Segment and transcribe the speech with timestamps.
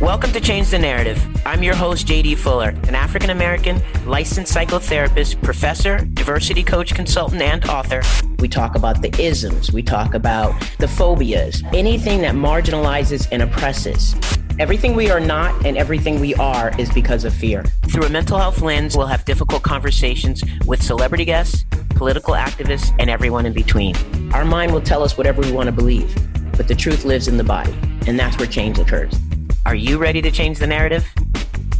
[0.00, 1.18] Welcome to Change the Narrative.
[1.46, 7.66] I'm your host, JD Fuller, an African American licensed psychotherapist, professor, diversity coach, consultant, and
[7.66, 8.02] author.
[8.38, 14.14] We talk about the isms, we talk about the phobias, anything that marginalizes and oppresses.
[14.58, 17.64] Everything we are not and everything we are is because of fear.
[17.90, 23.08] Through a mental health lens, we'll have difficult conversations with celebrity guests, political activists, and
[23.08, 23.96] everyone in between.
[24.34, 26.14] Our mind will tell us whatever we want to believe,
[26.54, 27.74] but the truth lives in the body,
[28.06, 29.18] and that's where change occurs.
[29.66, 31.04] Are you ready to change the narrative?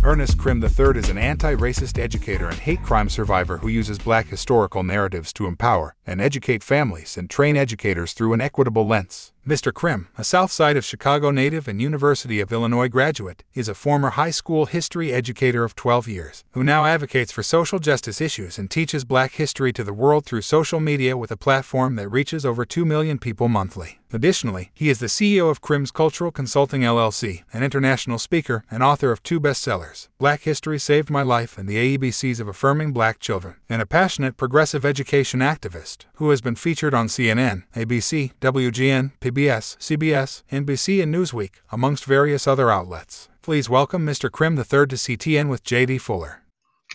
[0.02, 4.26] Ernest Crim III is an anti racist educator and hate crime survivor who uses black
[4.26, 9.30] historical narratives to empower and educate families and train educators through an equitable lens.
[9.46, 9.72] Mr.
[9.72, 14.10] Crim, a South Side of Chicago native and University of Illinois graduate, is a former
[14.10, 18.68] high school history educator of 12 years, who now advocates for social justice issues and
[18.68, 22.64] teaches black history to the world through social media with a platform that reaches over
[22.64, 24.00] 2 million people monthly.
[24.16, 29.12] Additionally, he is the CEO of Crim's Cultural Consulting LLC, an international speaker, and author
[29.12, 33.56] of two bestsellers Black History Saved My Life and the ABCs of Affirming Black Children,
[33.68, 39.76] and a passionate progressive education activist who has been featured on CNN, ABC, WGN, PBS,
[39.76, 43.28] CBS, NBC, and Newsweek, amongst various other outlets.
[43.42, 44.32] Please welcome Mr.
[44.32, 46.40] Crim III to CTN with JD Fuller.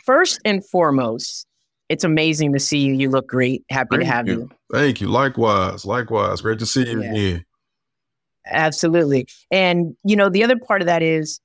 [0.08, 1.46] First and foremost,
[1.92, 2.94] it's amazing to see you.
[2.94, 3.64] You look great.
[3.70, 4.34] Happy Thank to have you.
[4.34, 4.50] you.
[4.72, 5.08] Thank you.
[5.08, 5.86] Likewise.
[5.86, 6.42] Likewise.
[6.42, 7.12] Great to see you Yeah.
[7.12, 7.46] again.
[8.48, 9.28] Absolutely.
[9.52, 11.40] And, you know, the other part of that is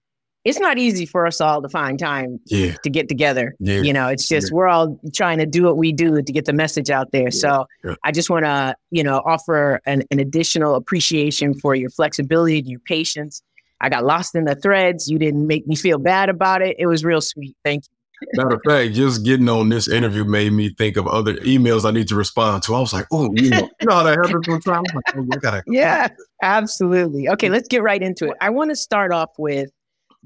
[0.44, 2.77] it's not easy for us all to find time Yeah.
[2.84, 3.56] to get together.
[3.58, 3.80] Yeah.
[3.80, 6.53] You know, it's just we're all trying to do what we do to get the
[6.53, 7.33] message out there.
[7.33, 7.94] So yeah.
[8.05, 12.69] I just want to, you know, offer an, an additional appreciation for your flexibility and
[12.69, 13.42] your patience.
[13.81, 15.08] I got lost in the threads.
[15.08, 16.77] You didn't make me feel bad about it.
[16.78, 17.56] It was real sweet.
[17.64, 17.95] Thank you.
[18.34, 21.91] Matter of fact, just getting on this interview made me think of other emails I
[21.91, 22.75] need to respond to.
[22.75, 24.89] I was like, oh, you know, you know how that happens sometimes.
[24.91, 26.09] I'm like, oh, I gotta Yeah,
[26.42, 27.28] absolutely.
[27.28, 28.34] Okay, let's get right into it.
[28.41, 29.70] I want to start off with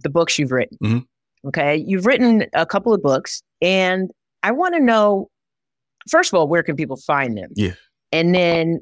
[0.02, 0.78] the books you've written.
[0.82, 1.04] Mhm.
[1.46, 4.10] Okay, you've written a couple of books, and
[4.42, 5.30] I want to know
[6.08, 7.50] first of all, where can people find them?
[7.54, 7.74] Yeah.
[8.12, 8.80] And then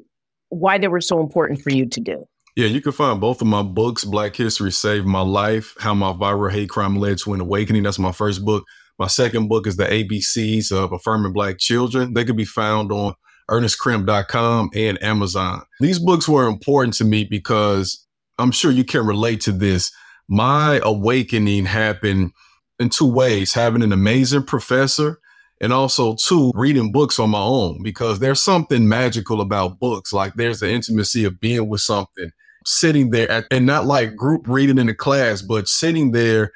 [0.49, 2.25] why they were so important for you to do.
[2.55, 4.03] Yeah, you can find both of my books.
[4.03, 7.83] Black History Saved My Life, How My Viral Hate Crime Led to an Awakening.
[7.83, 8.65] That's my first book.
[8.99, 12.13] My second book is The ABCs of Affirming Black Children.
[12.13, 13.13] They can be found on
[13.49, 15.61] ernestcrim.com and Amazon.
[15.79, 18.05] These books were important to me because
[18.37, 19.89] I'm sure you can relate to this.
[20.27, 22.33] My awakening happened
[22.77, 25.19] in two ways having an amazing professor
[25.61, 30.33] and also two reading books on my own because there's something magical about books like
[30.33, 32.31] there's the intimacy of being with something
[32.65, 36.51] sitting there at, and not like group reading in a class but sitting there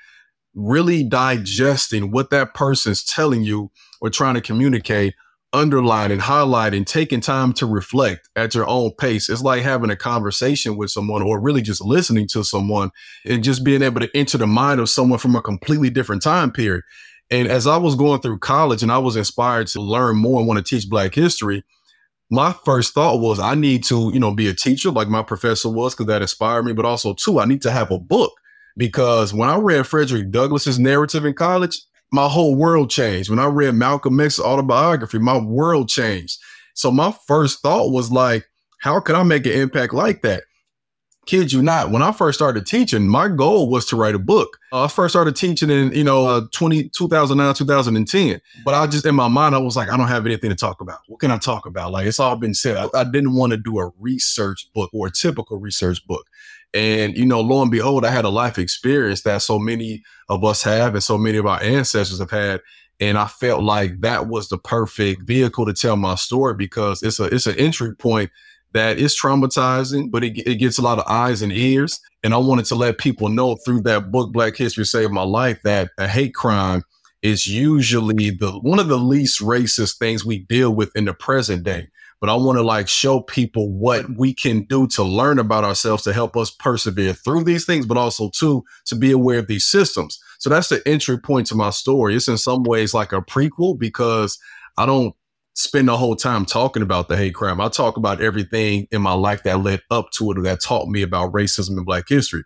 [0.55, 3.71] really digesting what that person's telling you
[4.01, 5.13] or trying to communicate
[5.51, 10.75] underlining highlighting taking time to reflect at your own pace it's like having a conversation
[10.75, 12.89] with someone or really just listening to someone
[13.23, 16.51] and just being able to enter the mind of someone from a completely different time
[16.51, 16.81] period
[17.33, 20.47] and as I was going through college and I was inspired to learn more and
[20.47, 21.63] want to teach Black history,
[22.29, 25.69] my first thought was I need to, you know, be a teacher like my professor
[25.69, 26.73] was because that inspired me.
[26.73, 28.33] But also, too, I need to have a book
[28.77, 31.79] because when I read Frederick Douglass's narrative in college,
[32.11, 33.29] my whole world changed.
[33.29, 36.39] When I read Malcolm X's autobiography, my world changed.
[36.75, 38.45] So my first thought was like,
[38.79, 40.43] how could I make an impact like that?
[41.25, 44.57] Kid you not, when I first started teaching, my goal was to write a book.
[44.73, 48.41] Uh, I first started teaching in, you know, uh, 20, 2009, 2010.
[48.65, 50.81] But I just, in my mind, I was like, I don't have anything to talk
[50.81, 50.99] about.
[51.07, 51.93] What can I talk about?
[51.93, 52.75] Like, it's all been said.
[52.75, 56.27] I, I didn't want to do a research book or a typical research book.
[56.73, 60.43] And, you know, lo and behold, I had a life experience that so many of
[60.43, 62.61] us have and so many of our ancestors have had.
[62.99, 67.19] And I felt like that was the perfect vehicle to tell my story because it's
[67.19, 68.31] a, it's an entry point
[68.73, 71.99] that is traumatizing, but it, it gets a lot of eyes and ears.
[72.23, 75.59] And I wanted to let people know through that book, Black History Saved My Life,
[75.63, 76.83] that a hate crime
[77.21, 81.63] is usually the one of the least racist things we deal with in the present
[81.63, 81.87] day.
[82.23, 86.03] But I want to like show people what we can do to learn about ourselves
[86.03, 89.65] to help us persevere through these things, but also too to be aware of these
[89.65, 90.23] systems.
[90.39, 92.15] So that's the entry point to my story.
[92.15, 94.39] It's in some ways like a prequel because
[94.77, 95.13] I don't
[95.55, 97.59] spend the whole time talking about the hate crime.
[97.59, 100.87] I talk about everything in my life that led up to it or that taught
[100.87, 102.45] me about racism and black history.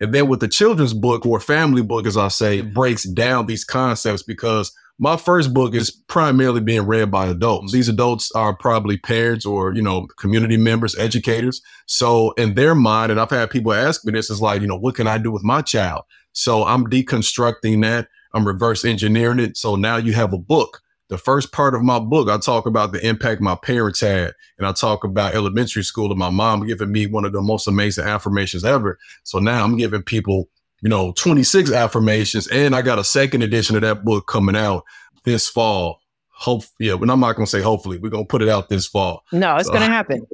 [0.00, 2.74] And then with the children's book or family book, as I say, it mm-hmm.
[2.74, 7.72] breaks down these concepts because my first book is primarily being read by adults.
[7.72, 11.60] These adults are probably parents or, you know, community members, educators.
[11.86, 14.78] So in their mind, and I've had people ask me this, is like, you know,
[14.78, 16.04] what can I do with my child?
[16.32, 18.08] So I'm deconstructing that.
[18.32, 19.56] I'm reverse engineering it.
[19.56, 22.92] So now you have a book the first part of my book, I talk about
[22.92, 26.90] the impact my parents had, and I talk about elementary school and my mom giving
[26.90, 28.98] me one of the most amazing affirmations ever.
[29.22, 30.48] So now I'm giving people
[30.82, 32.46] you know, 26 affirmations.
[32.48, 34.84] And I got a second edition of that book coming out
[35.24, 36.00] this fall.
[36.28, 37.98] Hope, yeah, but I'm not going to say hopefully.
[37.98, 39.22] We're going to put it out this fall.
[39.32, 40.26] No, it's so, going to happen.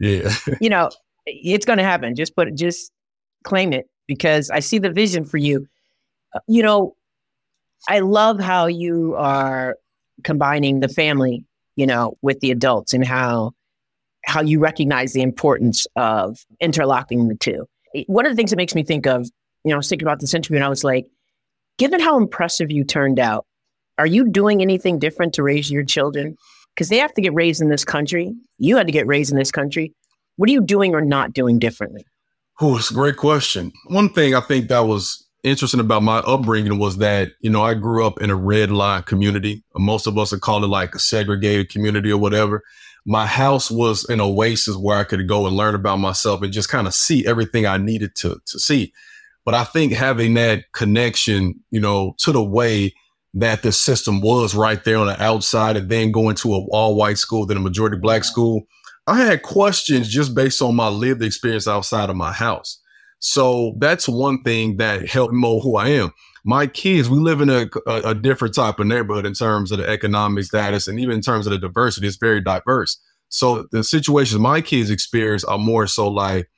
[0.00, 0.34] Yeah.
[0.60, 0.90] you know,
[1.26, 2.16] it's going to happen.
[2.16, 2.90] Just put it, just
[3.44, 5.66] claim it because I see the vision for you.
[6.34, 6.96] Uh, you know,
[7.88, 9.76] I love how you are
[10.22, 11.44] combining the family,
[11.76, 13.52] you know, with the adults and how
[14.26, 17.66] how you recognize the importance of interlocking the two.
[18.06, 19.28] One of the things that makes me think of,
[19.64, 21.06] you know, I was thinking about this interview and I was like,
[21.78, 23.46] given how impressive you turned out,
[23.98, 26.36] are you doing anything different to raise your children?
[26.74, 28.34] Because they have to get raised in this country.
[28.58, 29.92] You had to get raised in this country.
[30.36, 32.04] What are you doing or not doing differently?
[32.60, 33.72] Oh, it's a great question.
[33.86, 37.74] One thing I think that was interesting about my upbringing was that, you know, I
[37.74, 39.62] grew up in a red line community.
[39.76, 42.62] Most of us would call it like a segregated community or whatever.
[43.06, 46.70] My house was an oasis where I could go and learn about myself and just
[46.70, 48.92] kind of see everything I needed to, to see.
[49.44, 52.94] But I think having that connection, you know, to the way
[53.34, 56.94] that the system was right there on the outside and then going to a all
[56.94, 58.62] white school, then a majority black school,
[59.06, 62.80] I had questions just based on my lived experience outside of my house.
[63.18, 66.12] So that's one thing that helped mold who I am.
[66.44, 69.78] My kids, we live in a, a, a, different type of neighborhood in terms of
[69.78, 72.06] the economic status and even in terms of the diversity.
[72.06, 73.00] It's very diverse.
[73.30, 76.50] So the situations my kids experience are more so like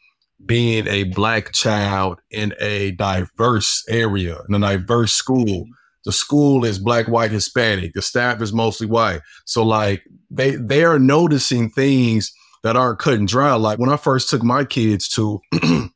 [0.44, 5.44] being a black child in a diverse area, in a diverse school.
[5.44, 5.71] Mm-hmm.
[6.05, 7.93] The school is black, white, Hispanic.
[7.94, 9.23] The staff is mostly white.
[9.44, 13.55] So like they they are noticing things that aren't cut and dry.
[13.55, 15.41] Like when I first took my kids to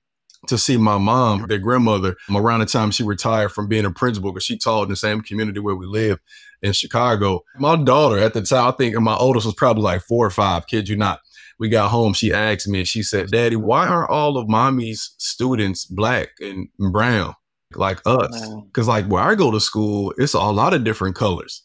[0.46, 4.32] to see my mom, their grandmother, around the time she retired from being a principal,
[4.32, 6.18] because she taught in the same community where we live
[6.62, 7.42] in Chicago.
[7.56, 10.66] My daughter at the time, I think my oldest was probably like four or five,
[10.66, 11.20] kid you not.
[11.60, 15.14] We got home, she asked me, and she said, Daddy, why aren't all of mommy's
[15.18, 17.34] students black and brown
[17.74, 18.48] like us?
[18.64, 21.62] Because, like, where I go to school, it's a lot of different colors.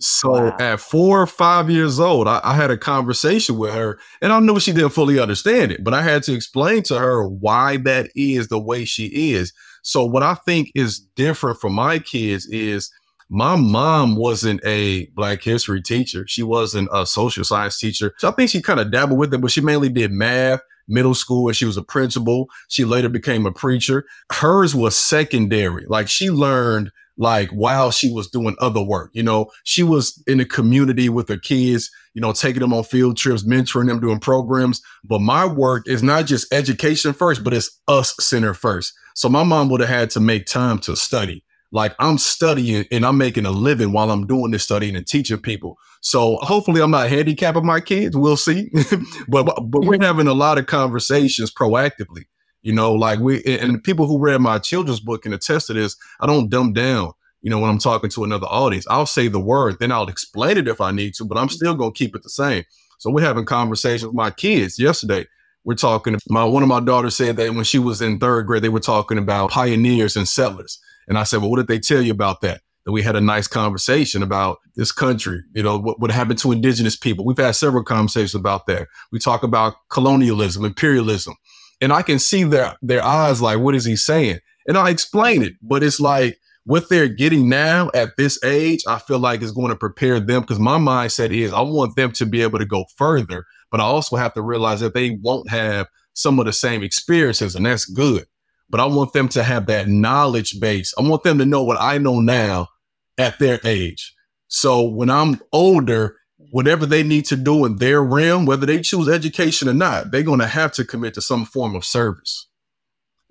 [0.00, 0.56] So wow.
[0.58, 4.38] at four or five years old, I, I, had a conversation with her, and I
[4.38, 8.10] knew she didn't fully understand it, but I had to explain to her why that
[8.14, 9.52] is the way she is.
[9.82, 12.90] So what I think is different for my kids is
[13.28, 16.26] my mom wasn't a Black history teacher.
[16.26, 18.14] She wasn't a social science teacher.
[18.18, 21.14] So I think she kind of dabbled with it, but she mainly did math middle
[21.14, 22.48] school and she was a principal.
[22.68, 24.06] She later became a preacher.
[24.32, 25.84] Hers was secondary.
[25.86, 29.10] Like she learned like while she was doing other work.
[29.12, 32.84] You know, she was in the community with her kids, you know, taking them on
[32.84, 34.80] field trips, mentoring them, doing programs.
[35.04, 38.94] But my work is not just education first, but it's us center first.
[39.14, 41.44] So my mom would have had to make time to study.
[41.70, 45.38] Like I'm studying and I'm making a living while I'm doing this studying and teaching
[45.38, 45.76] people.
[46.00, 48.16] So hopefully I'm not handicapping my kids.
[48.16, 48.70] We'll see.
[49.28, 52.24] but but we're having a lot of conversations proactively
[52.62, 55.96] you know, like we and people who read my children's book can attest to this.
[56.20, 57.12] I don't dumb down.
[57.40, 60.58] You know, when I'm talking to another audience, I'll say the word, then I'll explain
[60.58, 62.64] it if I need to, but I'm still gonna keep it the same.
[62.98, 65.26] So we're having conversations with my kids yesterday.
[65.64, 66.18] We're talking.
[66.28, 68.80] My one of my daughters said that when she was in third grade, they were
[68.80, 70.80] talking about pioneers and settlers.
[71.08, 72.60] And I said, well, what did they tell you about that?
[72.84, 76.52] That we had a nice conversation about this country, you know, what, what happened to
[76.52, 77.24] indigenous people.
[77.24, 78.88] We've had several conversations about that.
[79.12, 81.34] We talk about colonialism, imperialism
[81.80, 84.40] and I can see their their eyes like, what is he saying?
[84.66, 88.98] And I explain it, but it's like what they're getting now at this age, I
[88.98, 92.26] feel like is going to prepare them because my mindset is I want them to
[92.26, 95.86] be able to go further, but I also have to realize that they won't have
[96.12, 98.26] some of the same experiences, and that's good.
[98.70, 100.92] But I want them to have that knowledge base.
[100.98, 102.68] I want them to know what I know now
[103.16, 104.14] at their age.
[104.48, 106.16] So when I'm older,
[106.50, 110.22] whatever they need to do in their realm, whether they choose education or not, they're
[110.22, 112.46] going to have to commit to some form of service.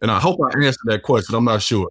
[0.02, 1.36] And I hope I answered that question.
[1.36, 1.90] I'm not sure.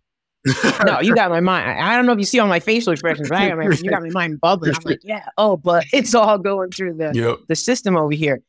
[0.85, 1.81] no, you got my mind.
[1.81, 3.91] I don't know if you see all my facial expressions, but I got my, you
[3.91, 4.75] got my mind bubbling.
[4.77, 7.39] I'm like, yeah, oh, but it's all going through the yep.
[7.49, 8.43] the system over here.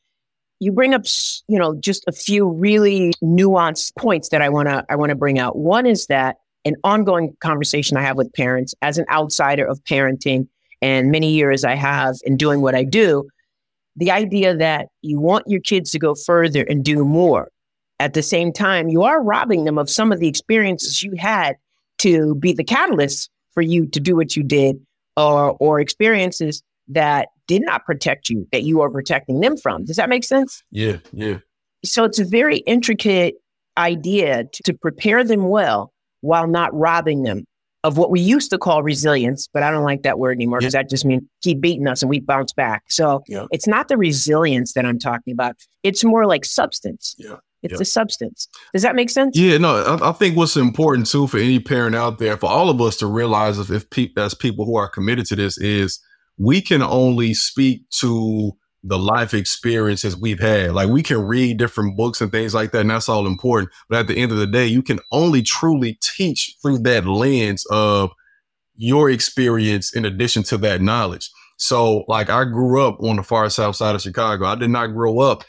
[0.60, 1.04] You bring up,
[1.48, 5.58] you know, just a few really nuanced points that I wanna I wanna bring out.
[5.58, 10.48] One is that an ongoing conversation I have with parents as an outsider of parenting
[10.82, 13.28] and many years I have in doing what I do,
[13.96, 17.50] the idea that you want your kids to go further and do more.
[18.00, 21.56] At the same time, you are robbing them of some of the experiences you had
[22.00, 24.80] to be the catalyst for you to do what you did
[25.16, 29.86] or or experiences that did not protect you that you are protecting them from.
[29.86, 30.64] Does that make sense?
[30.72, 31.40] Yeah, yeah.
[31.84, 33.36] So it's a very intricate
[33.78, 37.46] idea to, to prepare them well while not robbing them
[37.84, 40.74] of what we used to call resilience, but I don't like that word anymore because
[40.74, 40.82] yeah.
[40.82, 42.84] that just means keep beating us and we bounce back.
[42.90, 43.46] So yeah.
[43.52, 45.56] it's not the resilience that I'm talking about.
[45.84, 47.16] It's more like substance.
[47.18, 47.36] Yeah.
[47.64, 47.80] It's yep.
[47.80, 48.48] the substance.
[48.74, 49.38] Does that make sense?
[49.38, 52.70] Yeah, no, I, I, think what's important too for any parent out there, for all
[52.70, 56.00] of us to realize if, if pe- as people who are committed to this is
[56.38, 58.52] we can only speak to
[58.84, 60.74] the life experiences we've had.
[60.74, 63.72] Like we can read different books and things like that, and that's all important.
[63.90, 67.66] But at the end of the day, you can only truly teach through that lens
[67.72, 68.12] of
[68.76, 71.30] your experience in addition to that knowledge.
[71.58, 74.46] So, like, I grew up on the far south side of Chicago.
[74.46, 75.44] I did not grow up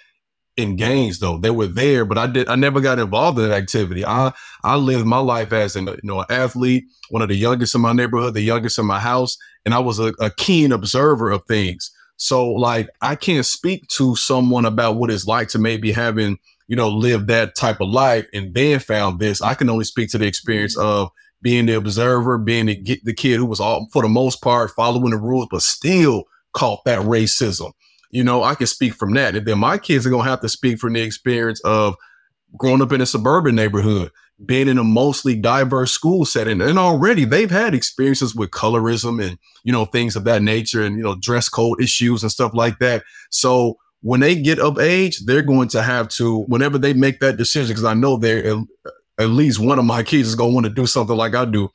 [0.58, 1.38] in gangs though.
[1.38, 4.04] They were there, but I did I never got involved in that activity.
[4.04, 4.32] I
[4.64, 7.80] I lived my life as an you know an athlete, one of the youngest in
[7.80, 11.44] my neighborhood, the youngest in my house, and I was a, a keen observer of
[11.44, 11.90] things.
[12.16, 16.74] So like I can't speak to someone about what it's like to maybe having, you
[16.74, 19.42] know, lived that type of life and then found this.
[19.42, 20.88] I can only speak to the experience mm-hmm.
[20.88, 21.10] of
[21.42, 25.10] being the observer, being the, the kid who was all, for the most part, following
[25.10, 27.72] the rules, but still caught that racism.
[28.10, 29.36] You know, I can speak from that.
[29.36, 31.94] And then my kids are going to have to speak from the experience of
[32.56, 34.12] growing up in a suburban neighborhood,
[34.46, 36.60] being in a mostly diverse school setting.
[36.60, 40.96] And already they've had experiences with colorism and, you know, things of that nature and,
[40.96, 43.02] you know, dress code issues and stuff like that.
[43.30, 47.36] So when they get of age, they're going to have to, whenever they make that
[47.36, 48.62] decision, because I know they're
[49.18, 51.44] at least one of my kids is going to want to do something like I
[51.44, 51.68] do.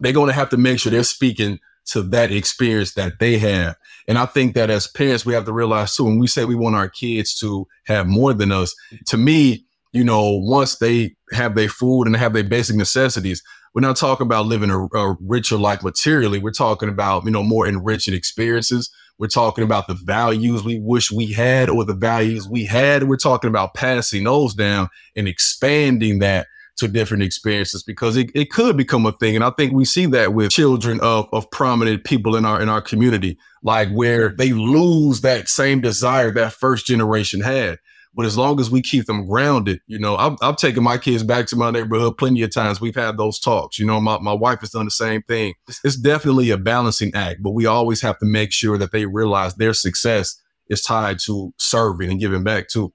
[0.00, 3.76] They're going to have to make sure they're speaking to that experience that they have.
[4.06, 6.54] And I think that as parents, we have to realize too, when we say we
[6.54, 8.74] want our kids to have more than us,
[9.06, 13.42] to me, you know, once they have their food and have their basic necessities,
[13.74, 16.38] we're not talking about living a, a richer life materially.
[16.38, 18.90] We're talking about, you know, more enriching experiences.
[19.18, 23.04] We're talking about the values we wish we had or the values we had.
[23.04, 28.50] We're talking about passing those down and expanding that to different experiences because it, it
[28.50, 29.34] could become a thing.
[29.34, 32.68] And I think we see that with children of, of prominent people in our in
[32.68, 37.78] our community, like where they lose that same desire that first generation had.
[38.18, 41.46] But as long as we keep them grounded, you know, I've, taken my kids back
[41.46, 42.80] to my neighborhood plenty of times.
[42.80, 43.78] We've had those talks.
[43.78, 45.54] You know, my, my wife has done the same thing.
[45.68, 49.06] It's, it's definitely a balancing act, but we always have to make sure that they
[49.06, 50.36] realize their success
[50.68, 52.92] is tied to serving and giving back too.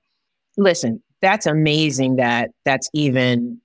[0.58, 3.62] Listen, that's amazing that that's even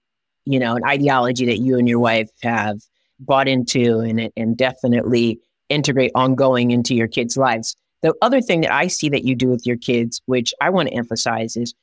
[0.49, 2.79] you know, an ideology that you and your wife have
[3.21, 5.39] bought into and, and definitely
[5.69, 7.77] integrate ongoing into your kids' lives.
[8.03, 10.89] The other thing that I see that you do with your kids, which I want
[10.89, 11.75] to emphasize, is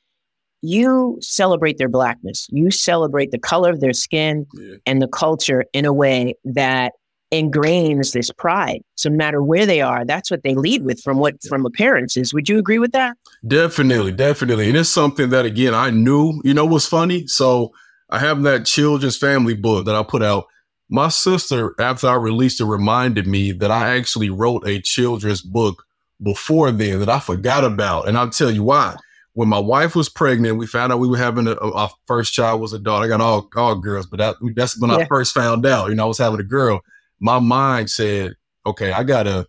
[0.62, 2.46] you celebrate their blackness.
[2.50, 4.76] You celebrate the color of their skin yeah.
[4.86, 6.92] and the culture in a way that
[7.32, 8.80] ingrains this pride.
[8.94, 12.32] So no matter where they are, that's what they lead with from what from appearances.
[12.32, 13.16] Would you agree with that?
[13.46, 14.68] Definitely, definitely.
[14.68, 17.26] And it's something that again I knew, you know what's funny?
[17.26, 17.72] So
[18.10, 20.46] I have that children's family book that I put out.
[20.88, 25.84] My sister, after I released it, reminded me that I actually wrote a children's book
[26.22, 28.08] before then that I forgot about.
[28.08, 28.96] And I'll tell you why.
[29.34, 32.60] When my wife was pregnant, we found out we were having a, our first child
[32.60, 33.04] was a daughter.
[33.04, 34.96] I got all, all girls, but that, that's when yeah.
[34.96, 36.80] I first found out, you know, I was having a girl.
[37.20, 38.32] My mind said,
[38.64, 39.46] okay, I gotta,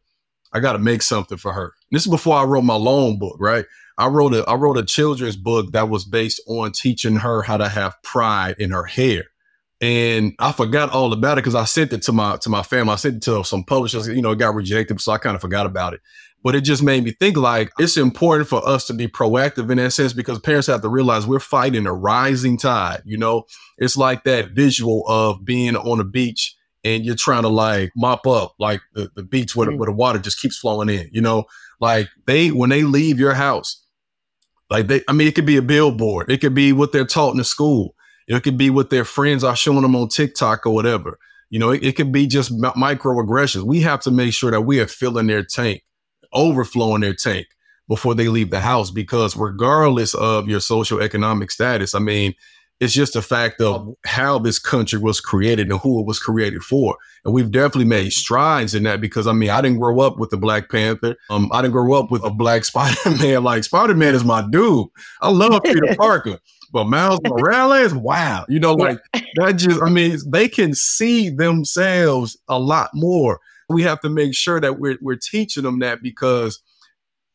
[0.51, 1.73] I gotta make something for her.
[1.91, 3.65] This is before I wrote my loan book, right?
[3.97, 7.57] I wrote a I wrote a children's book that was based on teaching her how
[7.57, 9.25] to have pride in her hair.
[9.79, 12.93] And I forgot all about it because I sent it to my to my family.
[12.93, 15.41] I sent it to some publishers, you know, it got rejected, so I kind of
[15.41, 16.01] forgot about it.
[16.47, 19.79] But it just made me think like it's important for us to be proactive in
[19.79, 23.01] that sense because parents have to realize we're fighting a rising tide.
[23.03, 23.43] You know,
[23.77, 28.25] it's like that visual of being on a beach and you're trying to like mop
[28.25, 29.77] up like the, the beach where, mm-hmm.
[29.77, 31.43] where the water just keeps flowing in, you know,
[31.81, 33.83] like they when they leave your house,
[34.69, 36.31] like they, I mean, it could be a billboard.
[36.31, 37.93] It could be what they're taught in the school.
[38.25, 41.19] It could be what their friends are showing them on TikTok or whatever.
[41.49, 43.63] You know, it, it could be just microaggressions.
[43.63, 45.83] We have to make sure that we are filling their tank,
[46.33, 47.47] overflowing their tank
[47.87, 48.91] before they leave the house.
[48.91, 52.33] Because regardless of your social economic status, I mean,
[52.79, 56.61] it's just a fact of how this country was created and who it was created
[56.61, 56.95] for.
[57.25, 60.29] And we've definitely made strides in that because I mean, I didn't grow up with
[60.29, 61.15] the Black Panther.
[61.29, 63.43] Um, I didn't grow up with a black Spider-Man.
[63.43, 64.87] Like Spider-Man is my dude.
[65.21, 66.39] I love Peter Parker.
[66.71, 68.45] But Miles Morales, wow.
[68.49, 68.99] You know, like
[69.35, 73.39] that just, I mean, they can see themselves a lot more.
[73.69, 76.61] We have to make sure that we're, we're teaching them that because,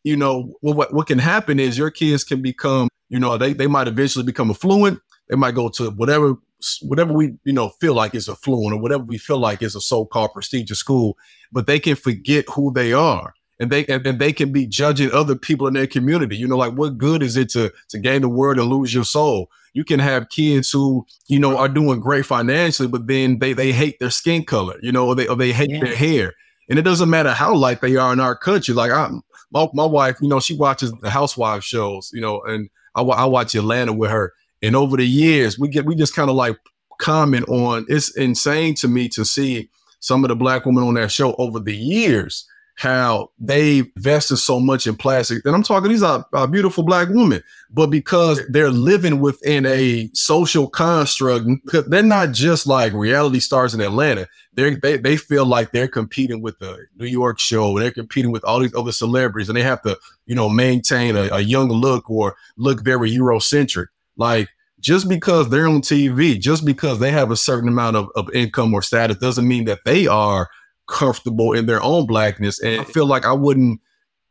[0.05, 3.67] you know, what, what can happen is your kids can become, you know, they, they
[3.67, 5.01] might eventually become affluent
[5.33, 6.35] they might go to whatever
[6.83, 9.81] whatever we you know feel like is affluent or whatever we feel like is a
[9.81, 11.17] so-called prestigious school,
[11.51, 13.35] but they can forget who they are.
[13.63, 16.37] And they and, and they can be judging other people in their community.
[16.37, 19.05] You know, like what good is it to to gain the world and lose your
[19.05, 19.53] soul?
[19.73, 23.71] You can have kids who, you know, are doing great financially, but then they they
[23.71, 25.79] hate their skin color, you know, or they or they hate yeah.
[25.79, 26.33] their hair.
[26.69, 28.75] And it doesn't matter how light they are in our country.
[28.75, 29.11] Like I,
[29.53, 33.27] my, my wife, you know, she watches the housewife shows, you know, and I, I
[33.27, 36.57] watch Atlanta with her, and over the years, we get we just kind of like
[36.99, 37.87] comment on.
[37.89, 41.61] It's insane to me to see some of the black women on that show over
[41.61, 42.45] the years
[42.77, 45.45] how they invested so much in plastic.
[45.45, 50.11] And I'm talking, these are, are, beautiful black women, but because they're living within a
[50.15, 51.47] social construct,
[51.89, 54.27] they're not just like reality stars in Atlanta.
[54.55, 57.79] They're, they they feel like they're competing with the New York show.
[57.79, 61.29] They're competing with all these other celebrities, and they have to, you know, maintain a,
[61.33, 63.87] a young look or look very Eurocentric.
[64.17, 64.49] Like
[64.83, 68.75] just because they're on TV, just because they have a certain amount of, of income
[68.75, 70.51] or status, doesn't mean that they are
[70.89, 72.61] comfortable in their own blackness.
[72.61, 73.81] And I feel like I wouldn't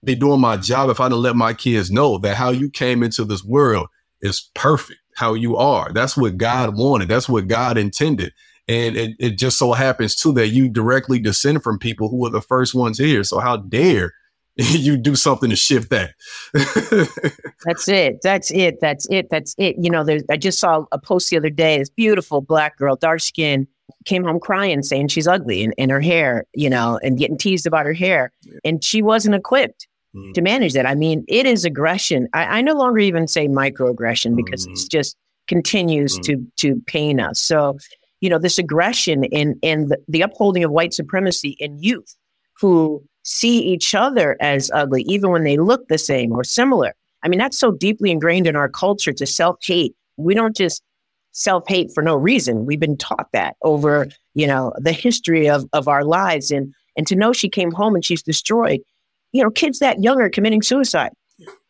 [0.03, 3.03] be doing my job if I didn't let my kids know that how you came
[3.03, 3.87] into this world
[4.21, 5.91] is perfect, how you are.
[5.93, 7.07] That's what God wanted.
[7.07, 8.33] That's what God intended.
[8.67, 12.29] And it, it just so happens too that you directly descend from people who were
[12.29, 13.23] the first ones here.
[13.23, 14.13] So how dare
[14.55, 16.13] you do something to shift that.
[17.65, 18.19] That's it.
[18.21, 18.79] That's it.
[18.81, 19.29] That's it.
[19.29, 19.75] That's it.
[19.79, 22.95] You know, there's I just saw a post the other day, this beautiful black girl,
[22.95, 23.67] dark skin,
[24.05, 27.65] came home crying saying she's ugly and, and her hair, you know, and getting teased
[27.65, 28.31] about her hair.
[28.43, 28.59] Yeah.
[28.63, 30.33] And she wasn't equipped mm.
[30.33, 30.85] to manage that.
[30.85, 32.27] I mean, it is aggression.
[32.33, 34.71] I, I no longer even say microaggression because mm.
[34.71, 35.15] it's just
[35.47, 36.23] continues mm.
[36.23, 37.39] to to pain us.
[37.39, 37.77] So,
[38.21, 42.15] you know, this aggression and and the, the upholding of white supremacy in youth
[42.59, 46.93] who see each other as ugly, even when they look the same or similar.
[47.23, 49.95] I mean, that's so deeply ingrained in our culture to self hate.
[50.17, 50.81] We don't just
[51.31, 52.65] self hate for no reason.
[52.65, 56.51] We've been taught that over, you know, the history of, of our lives.
[56.51, 58.81] And, and to know she came home and she's destroyed,
[59.31, 61.11] you know, kids that young are committing suicide.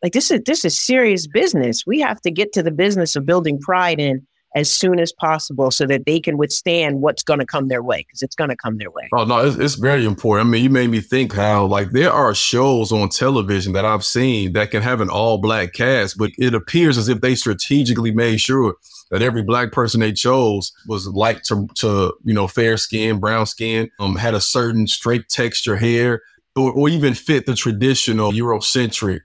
[0.03, 1.85] Like this is this is serious business.
[1.85, 5.71] We have to get to the business of building pride in as soon as possible
[5.71, 8.55] so that they can withstand what's going to come their way because it's going to
[8.55, 9.07] come their way.
[9.13, 10.47] Oh no, it's, it's, very important.
[10.47, 14.05] I mean, you made me think how like there are shows on television that I've
[14.05, 18.11] seen that can have an all black cast, but it appears as if they strategically
[18.11, 18.75] made sure
[19.09, 23.45] that every black person they chose was like to, to you know fair skin, brown
[23.45, 26.21] skin, um, had a certain straight texture hair,
[26.55, 29.21] or, or even fit the traditional Eurocentric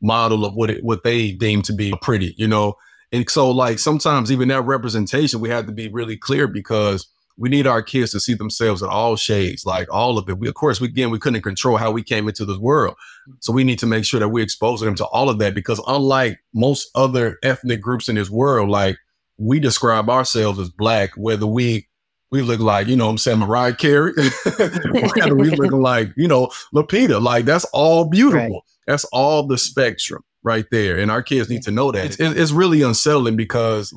[0.00, 2.74] model of what it what they deem to be pretty, you know.
[3.12, 7.48] And so like sometimes even that representation we have to be really clear because we
[7.48, 10.38] need our kids to see themselves in all shades, like all of it.
[10.38, 12.94] We, of course, we, again, we couldn't control how we came into this world.
[13.40, 15.80] So we need to make sure that we expose them to all of that because
[15.86, 18.96] unlike most other ethnic groups in this world, like
[19.38, 21.88] we describe ourselves as black, whether we
[22.30, 24.12] we look like, you know I'm saying, Mariah Carey,
[24.56, 27.20] whether we look like, you know, Lupita.
[27.20, 28.40] Like that's all beautiful.
[28.40, 28.62] Right.
[28.86, 30.98] That's all the spectrum right there.
[30.98, 32.04] And our kids need to know that.
[32.04, 33.94] It's, it's really unsettling because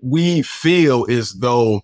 [0.00, 1.82] we feel as though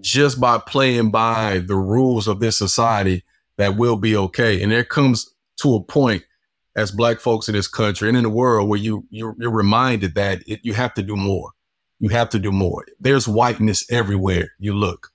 [0.00, 3.24] just by playing by the rules of this society
[3.56, 4.62] that we'll be okay.
[4.62, 6.24] And there comes to a point
[6.76, 10.14] as black folks in this country and in the world where you you're, you're reminded
[10.16, 11.50] that it, you have to do more.
[12.00, 12.84] You have to do more.
[12.98, 15.10] There's whiteness everywhere you look.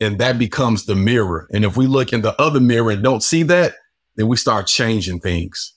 [0.00, 1.48] And that becomes the mirror.
[1.52, 3.74] And if we look in the other mirror and don't see that,
[4.16, 5.74] then we start changing things.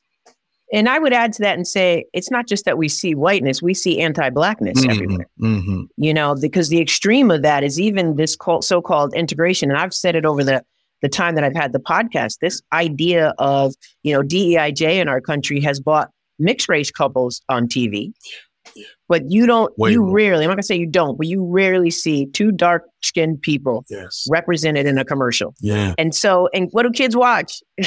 [0.73, 3.61] And I would add to that and say it's not just that we see whiteness,
[3.61, 5.29] we see anti blackness mm-hmm, everywhere.
[5.39, 5.83] Mm-hmm.
[5.97, 9.69] You know, because the extreme of that is even this so called integration.
[9.69, 10.63] And I've said it over the,
[11.03, 15.21] the time that I've had the podcast this idea of, you know, DEIJ in our
[15.21, 16.09] country has bought
[16.39, 18.11] mixed race couples on TV.
[19.07, 20.15] But you don't, Way you more.
[20.15, 23.85] rarely, I'm not gonna say you don't, but you rarely see two dark skinned people
[23.89, 24.25] yes.
[24.29, 25.53] represented in a commercial.
[25.59, 25.93] Yeah.
[25.99, 27.61] And so, and what do kids watch?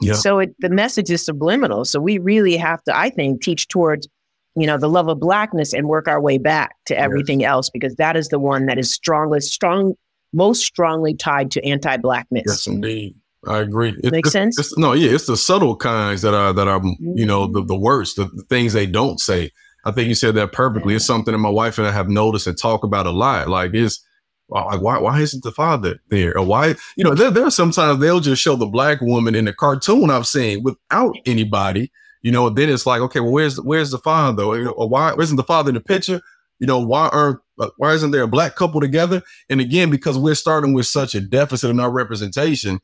[0.00, 0.14] yeah.
[0.14, 1.84] So it, the message is subliminal.
[1.84, 4.08] So we really have to, I think, teach towards,
[4.56, 7.48] you know, the love of blackness and work our way back to everything yes.
[7.48, 9.94] else because that is the one that is strongest, strong,
[10.32, 12.44] most strongly tied to anti-blackness.
[12.46, 13.14] Yes, indeed.
[13.46, 13.94] I agree.
[14.02, 14.76] It, Makes sense.
[14.76, 18.16] no, yeah, it's the subtle kinds that are that are you know the, the worst,
[18.16, 19.52] the, the things they don't say.
[19.84, 20.96] I think you said that perfectly.
[20.96, 23.48] It's something that my wife and I have noticed and talk about a lot.
[23.48, 24.00] Like, is
[24.48, 26.36] like why why isn't the father there?
[26.36, 29.44] Or why you know there there are sometimes they'll just show the black woman in
[29.44, 31.90] the cartoon I've seen without anybody.
[32.22, 34.42] You know, then it's like okay, well where's where's the father?
[34.44, 36.20] Or why isn't the father in the picture?
[36.58, 39.22] You know, why aren't uh, why isn't there a black couple together?
[39.48, 42.80] And again, because we're starting with such a deficit in our representation,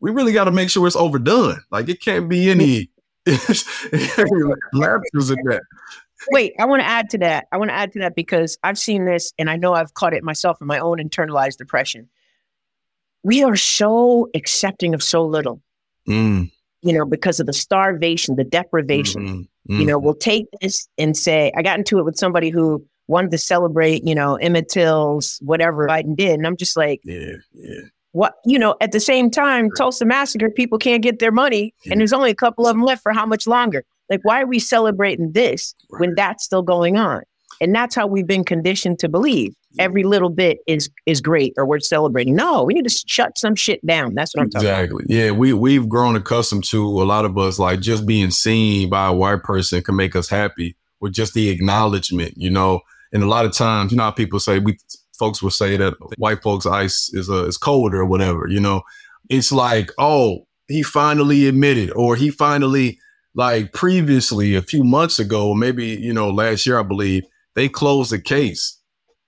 [0.00, 1.60] we really got to make sure it's overdone.
[1.70, 2.90] Like it can't be any
[4.72, 5.62] lapses in that.
[6.30, 7.46] Wait, I want to add to that.
[7.52, 10.14] I want to add to that because I've seen this and I know I've caught
[10.14, 12.08] it myself in my own internalized depression.
[13.22, 15.60] We are so accepting of so little.
[16.08, 16.50] Mm.
[16.82, 19.22] You know, because of the starvation, the deprivation.
[19.22, 19.40] Mm-hmm.
[19.72, 19.80] Mm-hmm.
[19.80, 23.30] You know, we'll take this and say, I got into it with somebody who wanted
[23.30, 26.34] to celebrate, you know, Emmett Till's whatever Biden did.
[26.34, 27.80] And I'm just like, yeah, yeah.
[28.12, 31.98] What you know, at the same time, Tulsa massacre, people can't get their money, and
[31.98, 33.84] there's only a couple of them left for how much longer?
[34.10, 37.22] Like, why are we celebrating this when that's still going on?
[37.60, 39.54] And that's how we've been conditioned to believe.
[39.78, 42.36] Every little bit is is great or we're celebrating.
[42.36, 44.14] No, we need to shut some shit down.
[44.14, 45.04] That's what I'm talking exactly.
[45.04, 45.10] about.
[45.10, 49.08] Yeah, we we've grown accustomed to a lot of us like just being seen by
[49.08, 52.82] a white person can make us happy with just the acknowledgement, you know.
[53.12, 54.78] And a lot of times, you know how people say we
[55.18, 58.82] folks will say that white folks ice is uh, is colder or whatever, you know.
[59.28, 63.00] It's like, oh, he finally admitted or he finally
[63.34, 68.10] like previously a few months ago, maybe, you know, last year I believe, they closed
[68.12, 68.80] the case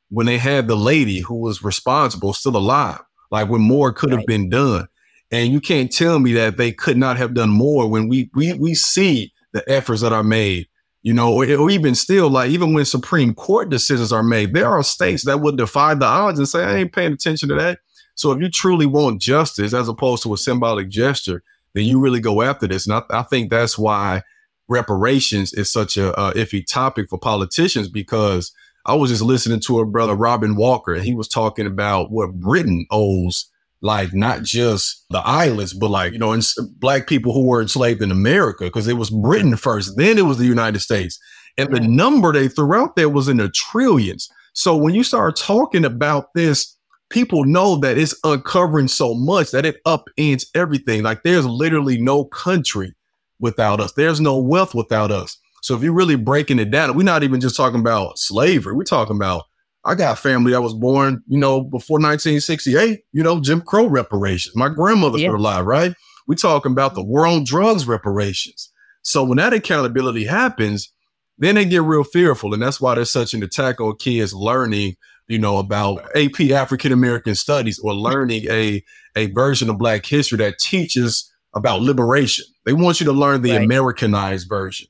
[0.08, 4.18] when they had the lady who was responsible still alive, like when more could have
[4.18, 4.26] right.
[4.26, 4.86] been done.
[5.32, 8.52] And you can't tell me that they could not have done more when we we
[8.54, 10.68] we see the efforts that are made,
[11.02, 14.68] you know, or, or even still, like even when Supreme Court decisions are made, there
[14.68, 17.80] are states that would defy the odds and say, I ain't paying attention to that.
[18.14, 21.42] So if you truly want justice as opposed to a symbolic gesture,
[21.76, 22.86] then you really go after this.
[22.86, 24.22] And I, I think that's why
[24.66, 28.50] reparations is such a, iffy topic for politicians because
[28.86, 32.32] I was just listening to a brother, Robin Walker, and he was talking about what
[32.32, 33.50] Britain owes,
[33.82, 36.42] like not just the islands, but like, you know, and
[36.78, 40.38] black people who were enslaved in America, because it was Britain first, then it was
[40.38, 41.18] the United States.
[41.58, 44.30] And the number they threw out there was in the trillions.
[44.54, 46.75] So when you start talking about this,
[47.10, 51.02] people know that it's uncovering so much that it upends everything.
[51.02, 52.94] Like there's literally no country
[53.38, 53.92] without us.
[53.92, 55.38] There's no wealth without us.
[55.62, 58.74] So if you're really breaking it down, we're not even just talking about slavery.
[58.74, 59.44] We're talking about
[59.84, 64.56] I got family that was born, you know, before 1968, you know, Jim Crow reparations.
[64.56, 65.30] My grandmother's yeah.
[65.30, 65.94] alive, right?
[66.26, 68.72] We're talking about the war on drugs reparations.
[69.02, 70.92] So when that accountability happens,
[71.38, 72.52] then they get real fearful.
[72.52, 74.96] And that's why there's such an attack on kids learning,
[75.28, 78.82] you know, about AP African American studies or learning a,
[79.16, 82.44] a version of Black history that teaches about liberation.
[82.64, 83.64] They want you to learn the right.
[83.64, 84.88] Americanized version,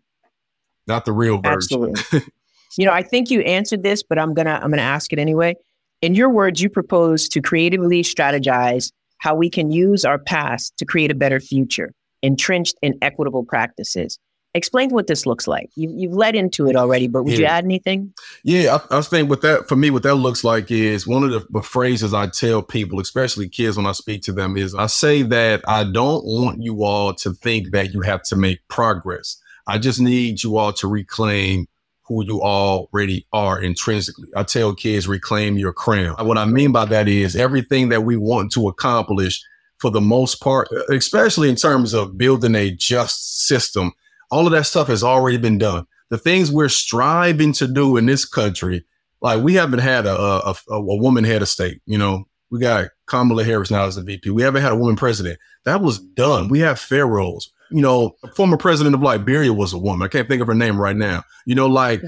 [0.86, 1.90] not the real version.
[1.90, 2.32] Absolutely.
[2.76, 5.54] you know, I think you answered this, but I'm gonna I'm gonna ask it anyway.
[6.02, 10.84] In your words, you propose to creatively strategize how we can use our past to
[10.84, 14.18] create a better future, entrenched in equitable practices.
[14.56, 15.70] Explain what this looks like.
[15.74, 17.38] You, you've led into it already, but would yeah.
[17.38, 18.14] you add anything?
[18.42, 21.30] Yeah, I, I, think what that for me, what that looks like is one of
[21.30, 24.86] the, the phrases I tell people, especially kids, when I speak to them, is I
[24.86, 29.36] say that I don't want you all to think that you have to make progress.
[29.66, 31.66] I just need you all to reclaim
[32.08, 34.28] who you already are intrinsically.
[34.34, 36.14] I tell kids, reclaim your crown.
[36.24, 39.42] What I mean by that is everything that we want to accomplish
[39.80, 43.92] for the most part, especially in terms of building a just system
[44.30, 45.86] all of that stuff has already been done.
[46.10, 48.84] The things we're striving to do in this country,
[49.20, 51.80] like we haven't had a, a, a, a woman head of state.
[51.86, 54.30] You know, we got Kamala Harris now as the VP.
[54.30, 55.38] We haven't had a woman president.
[55.64, 56.48] That was done.
[56.48, 57.50] We have pharaohs.
[57.70, 60.06] You know, former president of Liberia was a woman.
[60.06, 61.24] I can't think of her name right now.
[61.46, 62.00] You know, like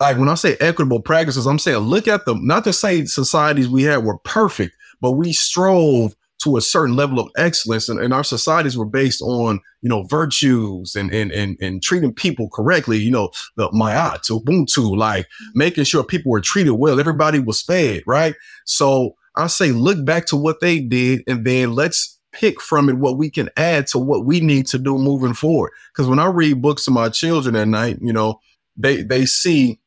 [0.00, 2.46] like when I say equitable practices, I'm saying look at them.
[2.46, 7.18] Not to say societies we had were perfect, but we strove to a certain level
[7.18, 11.56] of excellence and, and, our societies were based on you know virtues and and and,
[11.60, 16.72] and treating people correctly you know the ma'at ubuntu like making sure people were treated
[16.72, 18.34] well everybody was fed right?
[18.64, 22.98] So i say look back to what they did and then let's pick from it
[22.98, 25.70] what we can add to what we need to do moving forward.
[25.92, 28.40] Because when i read books to my children at night you know
[28.76, 29.80] they they see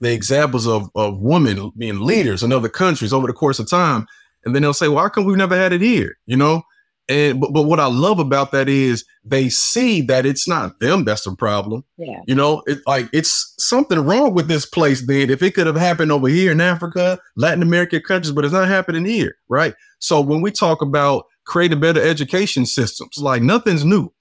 [0.00, 4.06] the examples of, of women being leaders in other countries over the course of time
[4.44, 6.16] and then they'll say, well, how come we've never had it here?
[6.26, 6.62] You know?
[7.08, 11.04] And but, but what I love about that is they see that it's not them
[11.04, 11.84] that's the problem.
[11.96, 12.20] Yeah.
[12.26, 15.28] You know, it like it's something wrong with this place then.
[15.28, 18.68] If it could have happened over here in Africa, Latin American countries, but it's not
[18.68, 19.74] happening here, right?
[19.98, 24.12] So when we talk about creating better education systems, like nothing's new.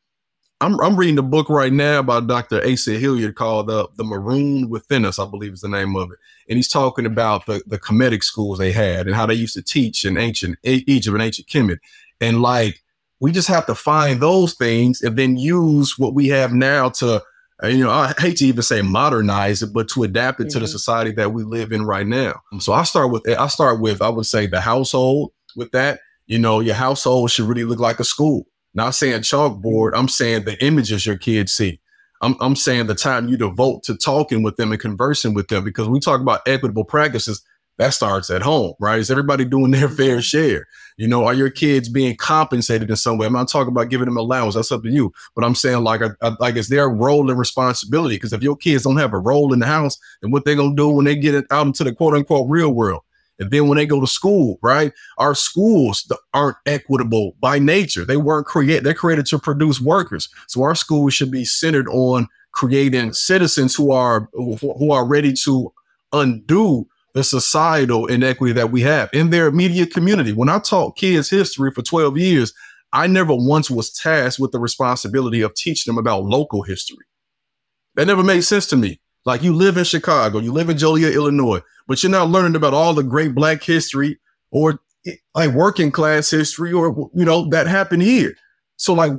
[0.62, 2.64] I'm, I'm reading a book right now by Dr.
[2.64, 6.20] Asa Hilliard called uh, The Maroon Within Us, I believe is the name of it.
[6.48, 9.64] And he's talking about the, the Kemetic schools they had and how they used to
[9.64, 11.80] teach in ancient Egypt and ancient Kemet.
[12.22, 12.80] And like,
[13.20, 17.24] we just have to find those things and then use what we have now to,
[17.64, 20.50] uh, you know, I hate to even say modernize it, but to adapt it mm-hmm.
[20.50, 20.72] to the mm-hmm.
[20.72, 22.40] society that we live in right now.
[22.60, 26.02] So I start with, I start with, I would say the household with that.
[26.28, 29.92] You know, your household should really look like a school not saying chalkboard.
[29.94, 31.80] I'm saying the images your kids see.
[32.22, 35.64] I'm, I'm saying the time you devote to talking with them and conversing with them
[35.64, 37.44] because we talk about equitable practices
[37.82, 39.00] that starts at home, right?
[39.00, 40.68] Is everybody doing their fair share?
[40.98, 43.26] You know, are your kids being compensated in some way?
[43.26, 44.54] I'm not talking about giving them allowance.
[44.54, 45.12] That's up to you.
[45.36, 46.02] But I'm saying like,
[46.40, 48.18] like it's their role and responsibility.
[48.18, 50.76] Because if your kids don't have a role in the house, then what they're gonna
[50.76, 53.02] do when they get out into the quote unquote real world?
[53.42, 54.94] And then when they go to school, right?
[55.18, 58.06] Our schools aren't equitable by nature.
[58.06, 60.30] They weren't created, they're created to produce workers.
[60.48, 65.74] So our schools should be centered on creating citizens who are who are ready to
[66.14, 70.34] undo the societal inequity that we have in their immediate community.
[70.34, 72.54] When I taught kids history for 12 years,
[72.94, 77.06] I never once was tasked with the responsibility of teaching them about local history.
[77.96, 79.01] That never made sense to me.
[79.26, 82.74] Like you live in Chicago, you live in Joliet, Illinois, but you're not learning about
[82.74, 84.20] all the great black history
[84.52, 84.80] or
[85.34, 88.36] like working class history or you know that happened here.
[88.78, 89.14] So like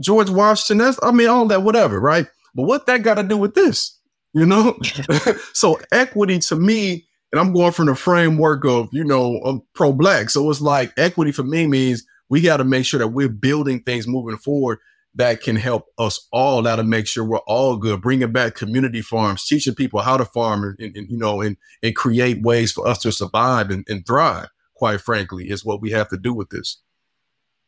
[0.00, 2.26] George Washington, that's I mean all that whatever, right?
[2.54, 3.98] But what that got to do with this?
[4.32, 4.78] You know?
[5.52, 9.92] so equity to me, and I'm going from the framework of, you know, um, pro
[9.92, 10.30] black.
[10.30, 13.80] So it's like equity for me means we got to make sure that we're building
[13.80, 14.78] things moving forward
[15.14, 19.02] that can help us all out to make sure we're all good, bringing back community
[19.02, 22.86] farms, teaching people how to farm and, and you know, and, and create ways for
[22.86, 26.48] us to survive and, and thrive, quite frankly, is what we have to do with
[26.50, 26.78] this.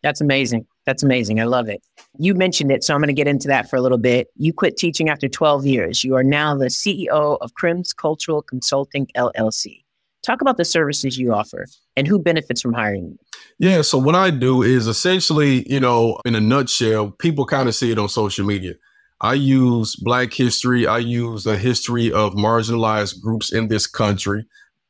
[0.02, 0.66] That's amazing.
[0.84, 1.40] That's amazing.
[1.40, 1.82] I love it.
[2.18, 4.28] You mentioned it, so I'm going to get into that for a little bit.
[4.36, 6.04] You quit teaching after 12 years.
[6.04, 9.83] You are now the CEO of Crim's Cultural Consulting LLC.
[10.24, 13.18] Talk about the services you offer and who benefits from hiring you.
[13.58, 17.74] Yeah, so what I do is essentially, you know, in a nutshell, people kind of
[17.74, 18.74] see it on social media.
[19.20, 24.44] I use Black history, I use the history of marginalized groups in this country,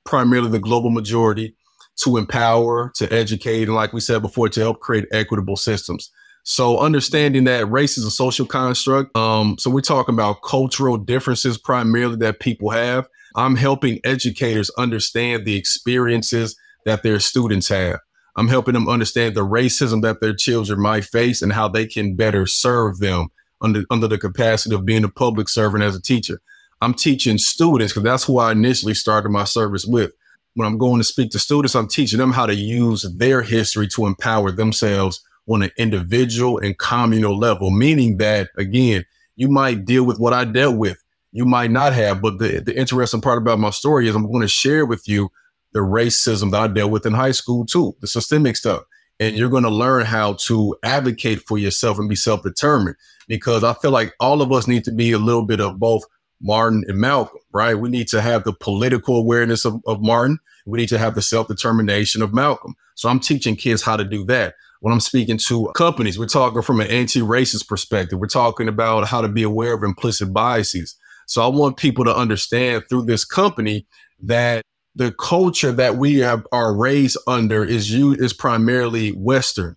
[0.05, 1.55] primarily the global majority
[2.03, 6.11] to empower, to educate, and like we said before, to help create equitable systems.
[6.43, 9.17] So understanding that race is a social construct.
[9.17, 13.09] Um, so we're talking about cultural differences primarily that people have.
[13.35, 18.01] I'm helping educators understand the experiences that their students have.
[18.37, 22.17] I'm helping them understand the racism that their children might face and how they can
[22.17, 23.29] better serve them
[23.61, 26.41] under, under the capacity of being a public servant as a teacher.
[26.81, 30.13] I'm teaching students because that's who I initially started my service with
[30.55, 33.89] when I'm going to speak to students, I'm teaching them how to use their history
[33.89, 39.05] to empower themselves on an individual and communal level, meaning that, again,
[39.37, 41.03] you might deal with what I dealt with.
[41.35, 44.43] You might not have, but the, the interesting part about my story is I'm going
[44.43, 45.31] to share with you
[45.73, 48.85] the racism that I dealt with in high school too, the systemic stuff.
[49.19, 52.95] And you're going to learn how to advocate for yourself and be self determined
[53.27, 56.05] because I feel like all of us need to be a little bit of both
[56.41, 57.75] Martin and Malcolm, right?
[57.75, 60.39] We need to have the political awareness of, of Martin.
[60.67, 62.77] We need to have the self determination of Malcolm.
[62.95, 64.55] So I'm teaching kids how to do that.
[64.81, 68.21] When I'm speaking to companies, we're talking from an anti racist perspective.
[68.21, 70.97] We're talking about how to be aware of implicit biases.
[71.27, 73.87] So I want people to understand through this company
[74.23, 74.63] that
[74.95, 79.77] the culture that we have, are raised under is you is primarily Western.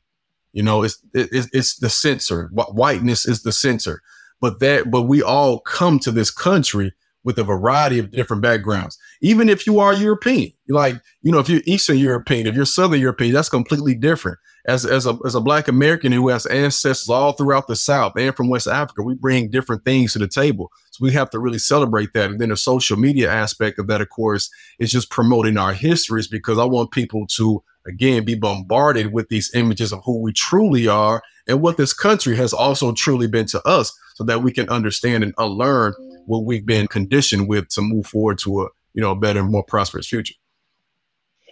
[0.54, 2.50] You know, it's, it's, it's the censor.
[2.54, 4.02] Whiteness is the censor
[4.40, 6.94] but that, but we all come to this country
[7.28, 8.98] with a variety of different backgrounds.
[9.22, 13.02] Even if you are European, like, you know, if you're Eastern European, if you're Southern
[13.02, 14.38] European, that's completely different.
[14.66, 18.34] As, as a, as a black American who has ancestors all throughout the South and
[18.34, 20.72] from West Africa, we bring different things to the table.
[20.92, 22.32] So we have to really celebrate that.
[22.32, 26.30] And then the social media aspect of that, of course, is just promoting our histories
[26.30, 30.88] because I want people to, again, be bombarded with these images of who we truly
[30.88, 34.68] are and what this country has also truly been to us so that we can
[34.70, 35.94] understand and unlearn
[36.26, 39.64] what we've been conditioned with to move forward to a you know a better, more
[39.64, 40.34] prosperous future.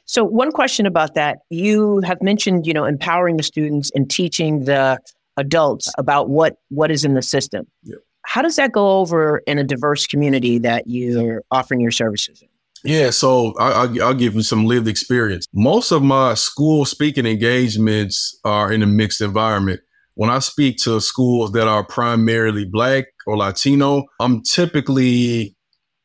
[0.06, 4.66] So one question about that, you have mentioned, you know, empowering the students and teaching
[4.66, 5.00] the
[5.38, 7.68] adults about what what is in the system.
[7.84, 8.00] Yep.
[8.24, 12.48] How does that go over in a diverse community that you're offering your services in?
[12.86, 15.48] Yeah, so I, will give you some lived experience.
[15.54, 19.82] Most of my school speaking engagements are in a mixed environment
[20.16, 25.56] when I speak to schools that are primarily black or Latino, I'm typically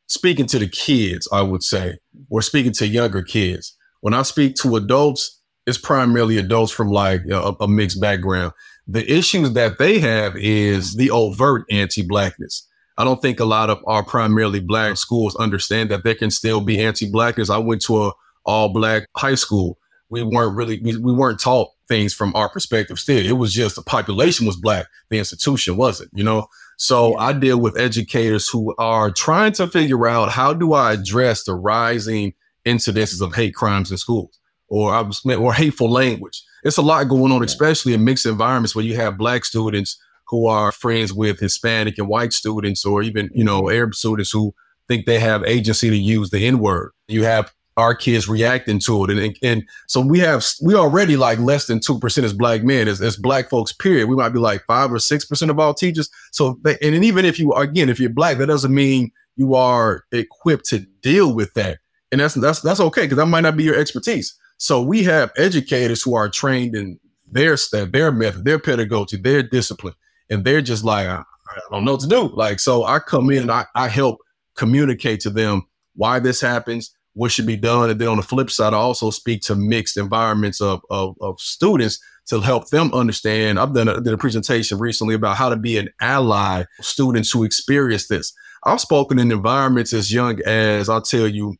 [0.08, 3.76] speaking to the kids, I would say, or speaking to younger kids.
[4.00, 8.52] When I speak to adults, it's primarily adults from like a, a mixed background.
[8.88, 12.66] The issues that they have is the overt anti-blackness.
[13.00, 16.60] I don't think a lot of our primarily black schools understand that there can still
[16.60, 17.48] be anti-blackness.
[17.48, 18.12] I went to a
[18.44, 19.78] all black high school.
[20.10, 23.24] We weren't really we, we weren't taught things from our perspective still.
[23.24, 26.48] It was just the population was black, the institution wasn't, you know?
[26.76, 31.44] So I deal with educators who are trying to figure out how do I address
[31.44, 32.34] the rising
[32.66, 34.92] incidences of hate crimes in schools or
[35.38, 36.42] or hateful language.
[36.64, 39.98] It's a lot going on, especially in mixed environments where you have black students
[40.30, 43.76] who are friends with Hispanic and white students, or even you know mm-hmm.
[43.76, 44.54] Arab students who
[44.88, 46.92] think they have agency to use the N word.
[47.08, 49.10] You have our kids reacting to it.
[49.10, 53.00] And, and so we have, we already like less than 2% as black men, as,
[53.00, 54.08] as black folks, period.
[54.08, 56.10] We might be like five or 6% of all teachers.
[56.32, 60.04] So, they, and even if you, again, if you're black, that doesn't mean you are
[60.12, 61.78] equipped to deal with that.
[62.12, 63.08] And that's, that's, that's okay.
[63.08, 64.36] Cause that might not be your expertise.
[64.58, 66.98] So we have educators who are trained in
[67.30, 69.94] their stuff, their method, their pedagogy, their discipline.
[70.30, 71.24] And they're just like, I
[71.70, 72.28] don't know what to do.
[72.28, 74.18] Like, so I come in and I, I help
[74.56, 75.66] communicate to them
[75.96, 77.90] why this happens, what should be done.
[77.90, 81.40] And then on the flip side, I also speak to mixed environments of, of, of
[81.40, 83.58] students to help them understand.
[83.58, 87.42] I've done a, did a presentation recently about how to be an ally students who
[87.42, 88.32] experience this.
[88.64, 91.56] I've spoken in environments as young as I'll tell you,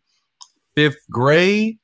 [0.77, 1.79] fifth grade,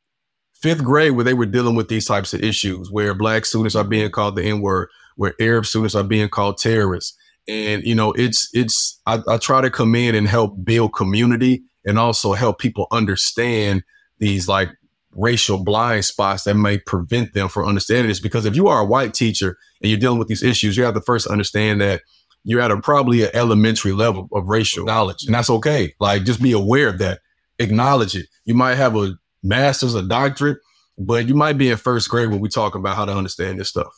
[0.55, 3.83] fifth grade, where they were dealing with these types of issues, where black students are
[3.83, 7.17] being called the N word, where Arab students are being called terrorists.
[7.49, 11.63] And you know, it's it's I, I try to come in and help build community
[11.85, 13.85] and also help people understand
[14.19, 14.71] these like
[15.13, 18.21] racial blind spots that may prevent them from understanding this.
[18.21, 20.95] Because if you are a white teacher and you're dealing with these issues, you have
[20.95, 22.03] to first understand that
[22.45, 25.95] you're at a probably an elementary level of racial knowledge, and that's okay.
[25.99, 27.21] Like just be aware of that,
[27.59, 28.27] acknowledge it.
[28.45, 30.59] You might have a master's, a doctorate,
[30.97, 33.69] but you might be in first grade when we talk about how to understand this
[33.69, 33.93] stuff.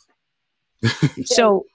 [1.25, 1.65] so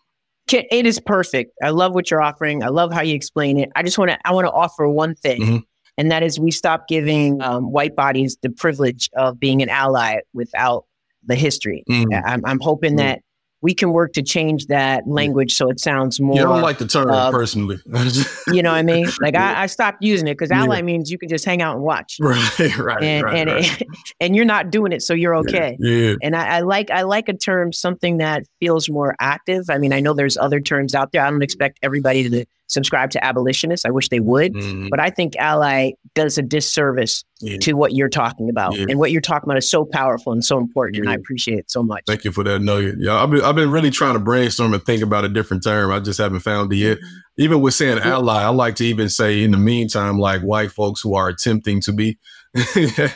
[0.52, 1.52] it is perfect.
[1.62, 2.62] I love what you're offering.
[2.62, 3.70] I love how you explain it.
[3.74, 5.40] I just want to I want to offer one thing.
[5.40, 5.56] Mm-hmm
[5.96, 10.20] and that is we stop giving um, white bodies the privilege of being an ally
[10.32, 10.84] without
[11.24, 11.84] the history.
[11.88, 12.22] Mm.
[12.26, 12.98] I'm, I'm, hoping mm.
[12.98, 13.22] that
[13.64, 16.36] we can work to change that language so it sounds more.
[16.36, 17.78] You don't like the term uh, personally.
[18.52, 19.08] you know what I mean?
[19.22, 19.54] Like yeah.
[19.58, 20.82] I, I, stopped using it because ally yeah.
[20.82, 22.18] means you can just hang out and watch.
[22.20, 23.82] Right, right, and, right, and, right.
[24.20, 25.78] and you're not doing it, so you're okay.
[25.80, 25.90] Yeah.
[25.90, 26.14] yeah.
[26.22, 29.70] And I, I, like I like a term something that feels more active.
[29.70, 31.24] I mean, I know there's other terms out there.
[31.24, 33.84] I don't expect everybody to subscribe to abolitionists.
[33.84, 34.88] I wish they would, mm-hmm.
[34.88, 37.58] but I think ally does a disservice yeah.
[37.58, 38.86] to what you're talking about, yeah.
[38.88, 41.02] and what you're talking about is so powerful and so important, yeah.
[41.02, 42.04] and I appreciate it so much.
[42.06, 42.96] Thank you for that nugget.
[42.98, 45.90] Yeah, I've been I've been really trying to brainstorm and think about a different term.
[45.90, 46.98] I just haven't found it yet.
[46.98, 47.16] Mm-hmm.
[47.36, 51.00] Even with saying ally, I like to even say in the meantime, like white folks
[51.00, 52.18] who are attempting to be.
[52.56, 53.12] I,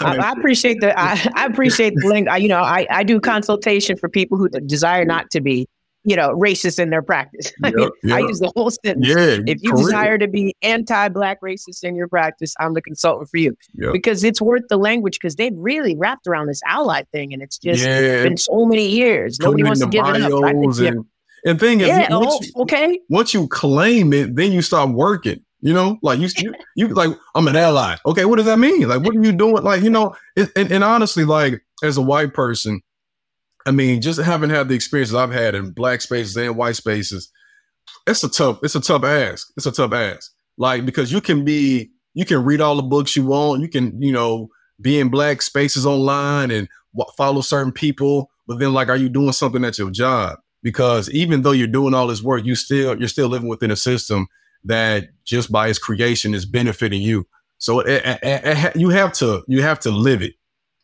[0.00, 2.28] I, appreciate the I, I appreciate the link.
[2.28, 5.68] I, you know, I, I do consultation for people who desire not to be
[6.04, 7.52] you know, racist in their practice.
[7.64, 9.06] I, mean, I use the whole sentence.
[9.06, 13.36] Yeah, if you desire to be anti-black racist in your practice, I'm the consultant for
[13.36, 13.56] you
[13.92, 17.58] because it's worth the language because they've really wrapped around this ally thing, and it's
[17.58, 18.22] just yeah.
[18.22, 19.38] been so many years.
[19.40, 20.30] Nobody wants to give it up.
[20.30, 21.04] Think, and,
[21.44, 23.00] and thing is, yeah, once, oh, you, okay.
[23.08, 25.44] once you claim it, then you stop working.
[25.62, 27.96] You know, like you, you, you, like I'm an ally.
[28.06, 28.88] Okay, what does that mean?
[28.88, 29.62] Like, what are you doing?
[29.62, 32.80] Like, you know, and, and honestly, like as a white person,
[33.66, 37.30] I mean, just having had the experiences I've had in black spaces and white spaces,
[38.06, 39.48] it's a tough, it's a tough ask.
[39.56, 40.32] It's a tough ask.
[40.56, 44.00] Like, because you can be, you can read all the books you want, you can,
[44.00, 44.48] you know,
[44.80, 46.68] be in black spaces online and
[47.16, 50.38] follow certain people, but then like, are you doing something at your job?
[50.62, 53.76] Because even though you're doing all this work, you still, you're still living within a
[53.76, 54.26] system
[54.64, 57.26] that just by its creation is benefiting you.
[57.58, 60.34] So it, it, it, you have to, you have to live it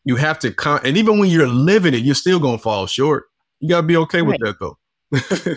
[0.07, 3.25] you have to con- and even when you're living it, you're still gonna fall short.
[3.61, 4.41] You gotta be okay right.
[4.41, 4.79] with that though.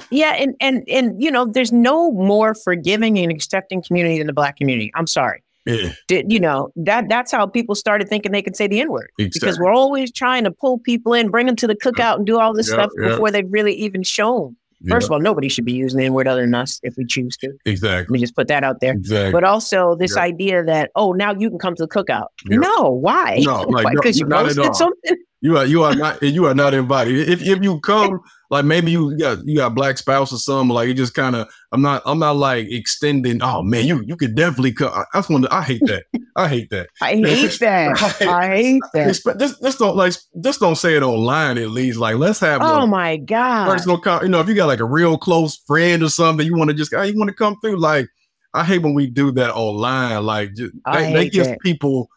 [0.09, 4.33] yeah, and and and you know, there's no more forgiving and accepting community than the
[4.33, 4.91] black community.
[4.95, 5.43] I'm sorry.
[5.65, 5.91] Yeah.
[6.07, 9.11] Did, you know that that's how people started thinking they could say the N word
[9.19, 9.39] exactly.
[9.39, 12.39] because we're always trying to pull people in, bring them to the cookout, and do
[12.39, 13.11] all this yep, stuff yep.
[13.11, 14.55] before they've really even shown
[14.87, 17.05] First of all, nobody should be using the N word other than us if we
[17.05, 17.51] choose to.
[17.65, 18.03] Exactly.
[18.03, 18.93] Let me just put that out there.
[18.93, 19.31] Exactly.
[19.31, 22.27] But also this idea that oh now you can come to the cookout.
[22.45, 23.39] No, why?
[23.41, 25.17] No, like because no, you posted something.
[25.41, 27.27] You are you are not you are not invited.
[27.27, 30.89] If if you come, like maybe you got you got black spouse or something, like
[30.89, 33.43] it just kind of I'm not I'm not like extending.
[33.43, 34.91] Oh man, you you could definitely come.
[34.91, 35.53] I, I want to.
[35.53, 36.05] I hate that.
[36.35, 36.87] I hate that.
[37.01, 38.01] I hate that.
[38.21, 39.37] I hate that.
[39.37, 41.99] Just, just don't like just don't say it online at least.
[41.99, 42.61] Like let's have.
[42.63, 43.67] Oh my god.
[43.67, 46.69] Personal, you know, if you got like a real close friend or something, you want
[46.71, 47.77] to just, oh, you want to come through.
[47.77, 48.07] Like
[48.55, 50.25] I hate when we do that online.
[50.25, 52.09] Like just, they, they give people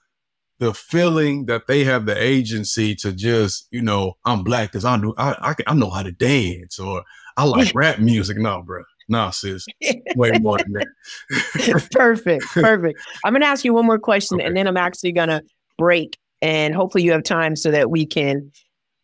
[0.62, 4.96] the feeling that they have the agency to just, you know, I'm black because I
[4.96, 7.02] know I, I, I know how to dance or
[7.36, 8.38] I like rap music.
[8.38, 8.84] No, bro.
[9.08, 9.66] No, sis.
[10.14, 11.88] Way more than that.
[11.90, 12.44] perfect.
[12.44, 13.00] Perfect.
[13.24, 14.46] I'm gonna ask you one more question okay.
[14.46, 15.42] and then I'm actually gonna
[15.78, 18.52] break and hopefully you have time so that we can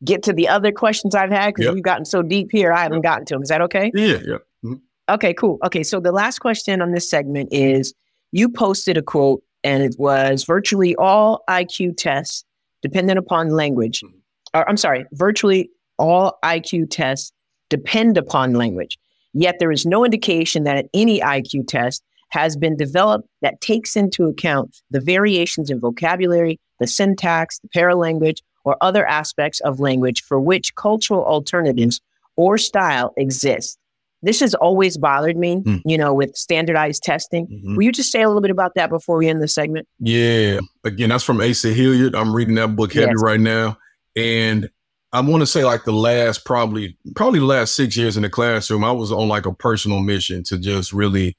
[0.05, 1.75] get to the other questions I've had because yep.
[1.75, 2.73] we've gotten so deep here.
[2.73, 3.43] I haven't gotten to them.
[3.43, 3.91] Is that okay?
[3.95, 4.39] Yeah, yeah.
[4.65, 4.75] Mm-hmm.
[5.09, 5.59] Okay, cool.
[5.67, 7.95] Okay, so the last question on this segment is
[8.31, 12.45] you posted a quote and it was virtually all IQ tests
[12.83, 14.01] dependent upon language.
[14.01, 14.17] Mm-hmm.
[14.55, 17.33] Or, I'm sorry, virtually all IQ tests
[17.69, 18.99] depend upon language.
[19.35, 24.25] Yet there is no indication that any IQ test has been developed that takes into
[24.27, 30.41] account the variations in vocabulary, the syntax, the paralanguage, or other aspects of language for
[30.41, 32.01] which cultural alternatives
[32.37, 33.79] or style exist.
[34.23, 35.81] This has always bothered me, mm.
[35.85, 37.47] you know, with standardized testing.
[37.47, 37.77] Mm-hmm.
[37.77, 39.87] Will you just say a little bit about that before we end the segment?
[40.01, 40.59] Yeah.
[40.85, 42.17] Again, that's from Asa Hilliard.
[42.17, 43.23] I'm reading that book heavy yes.
[43.23, 43.79] right now.
[44.17, 44.69] And
[45.13, 48.31] I want to say like the last probably probably the last six years in the
[48.31, 51.37] classroom, I was on like a personal mission to just really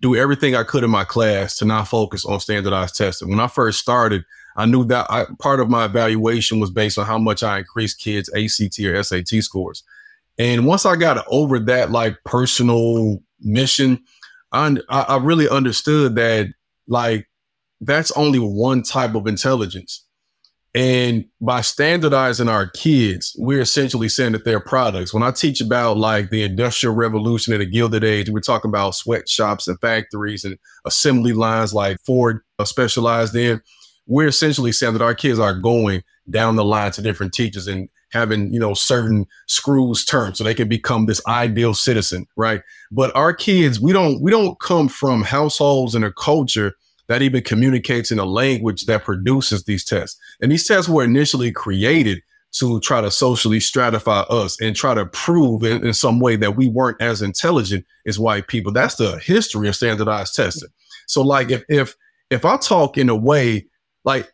[0.00, 3.28] do everything I could in my class to not focus on standardized testing.
[3.28, 4.24] When I first started,
[4.56, 8.00] I knew that I, part of my evaluation was based on how much I increased
[8.00, 9.82] kids' ACT or SAT scores.
[10.40, 14.02] And once I got over that like personal mission,
[14.52, 16.48] I, I really understood that
[16.88, 17.28] like
[17.82, 20.02] that's only one type of intelligence.
[20.74, 25.12] And by standardizing our kids, we're essentially saying that they're products.
[25.12, 28.94] When I teach about like the industrial revolution and the Gilded Age, we're talking about
[28.94, 33.60] sweatshops and factories and assembly lines like Ford uh, specialized in.
[34.06, 37.90] We're essentially saying that our kids are going down the line to different teachers and
[38.12, 42.62] having, you know, certain screws turned so they can become this ideal citizen, right?
[42.90, 46.74] But our kids, we don't we don't come from households and a culture
[47.08, 50.18] that even communicates in a language that produces these tests.
[50.40, 55.06] And these tests were initially created to try to socially stratify us and try to
[55.06, 58.72] prove in, in, some way that we weren't as intelligent as white people.
[58.72, 60.68] That's the history of standardized testing.
[61.06, 61.96] So like if if
[62.30, 63.66] if I talk in a way
[64.04, 64.32] like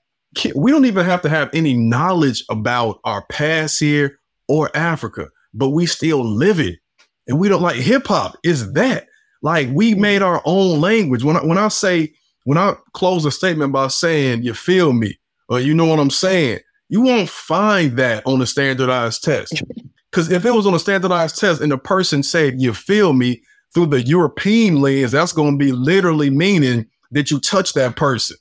[0.54, 4.18] we don't even have to have any knowledge about our past here
[4.48, 6.78] or Africa, but we still live it.
[7.26, 9.06] And we don't like hip hop is that.
[9.42, 10.00] Like we mm-hmm.
[10.00, 11.24] made our own language.
[11.24, 12.14] When I, when I say
[12.44, 15.18] when I close a statement by saying, you feel me,
[15.48, 19.62] or you know what I'm saying, you won't find that on a standardized test.
[20.12, 23.42] Because if it was on a standardized test and the person said, you feel me,
[23.74, 28.38] through the European lens, that's going to be literally meaning that you touch that person.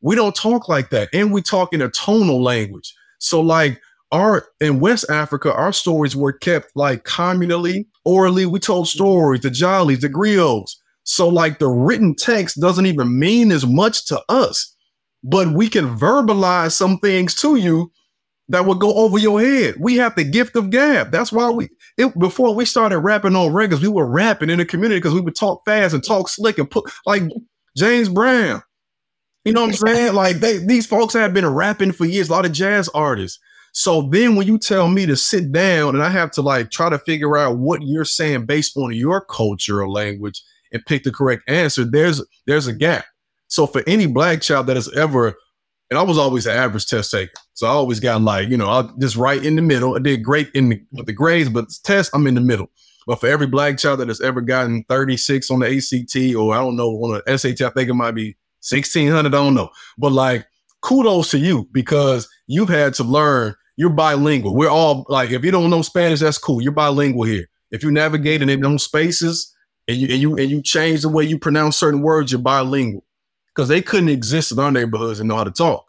[0.00, 1.08] We don't talk like that.
[1.12, 2.94] And we talk in a tonal language.
[3.18, 3.80] So, like,
[4.12, 8.46] our in West Africa, our stories were kept like communally, orally.
[8.46, 10.72] We told stories, the jalis, the griots.
[11.04, 14.74] So, like, the written text doesn't even mean as much to us,
[15.22, 17.90] but we can verbalize some things to you
[18.48, 19.76] that will go over your head.
[19.78, 21.12] We have the gift of gab.
[21.12, 24.64] That's why we, it, before we started rapping on records, we were rapping in the
[24.64, 27.22] community because we would talk fast and talk slick and put like
[27.76, 28.60] James Brown.
[29.44, 30.14] You know what I'm saying?
[30.14, 33.38] Like they, these folks have been rapping for years, a lot of jazz artists.
[33.72, 36.90] So then when you tell me to sit down and I have to like try
[36.90, 41.12] to figure out what you're saying based on your culture or language and pick the
[41.12, 43.04] correct answer, there's there's a gap.
[43.48, 45.34] So for any black child that has ever,
[45.88, 48.68] and I was always an average test taker, so I always got like you know
[48.68, 49.94] I just right in the middle.
[49.94, 52.70] I did great in the, the grades, but test I'm in the middle.
[53.06, 56.58] But for every black child that has ever gotten 36 on the ACT or I
[56.58, 59.28] don't know on the SAT, I think it might be 1600.
[59.28, 60.46] I don't know, but like
[60.82, 63.54] kudos to you because you've had to learn.
[63.76, 64.54] You're bilingual.
[64.54, 66.60] We're all like, if you don't know Spanish, that's cool.
[66.60, 67.46] You're bilingual here.
[67.70, 69.54] If you're navigating in those spaces,
[69.88, 73.04] and you and you and you change the way you pronounce certain words, you're bilingual.
[73.54, 75.84] Because they couldn't exist in our neighborhoods and know how to talk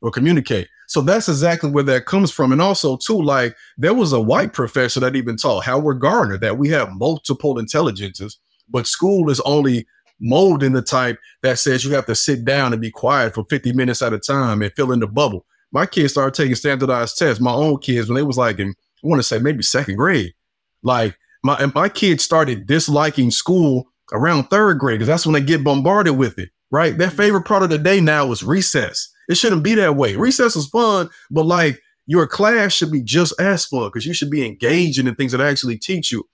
[0.00, 0.68] or communicate.
[0.86, 2.52] So that's exactly where that comes from.
[2.52, 6.58] And also, too, like there was a white professor that even taught Howard Gardner that
[6.58, 8.38] we have multiple intelligences,
[8.68, 9.86] but school is only
[10.20, 13.72] molding the type that says you have to sit down and be quiet for 50
[13.72, 15.44] minutes at a time and fill in the bubble.
[15.72, 17.40] My kids started taking standardized tests.
[17.40, 20.32] My own kids, when they was like in, I want to say maybe second grade,
[20.82, 25.64] like my my kids started disliking school around third grade because that's when they get
[25.64, 26.50] bombarded with it.
[26.70, 27.16] Right, their mm-hmm.
[27.16, 29.12] favorite part of the day now is recess.
[29.28, 30.16] It shouldn't be that way.
[30.16, 34.30] Recess is fun, but like your class should be just as fun because you should
[34.30, 36.24] be engaging in things that actually teach you.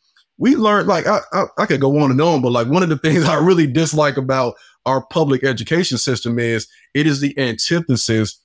[0.40, 2.88] We learned like I, I, I could go on and on, but like one of
[2.88, 4.54] the things I really dislike about
[4.86, 8.42] our public education system is it is the antithesis